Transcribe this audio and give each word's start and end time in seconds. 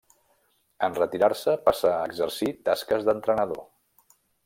En 0.87 0.95
retirar-se 0.99 1.55
passà 1.69 1.93
a 1.99 2.09
exercir 2.09 2.51
tasques 2.71 3.09
d'entrenador. 3.11 3.65